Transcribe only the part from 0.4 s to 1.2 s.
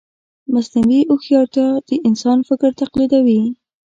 مصنوعي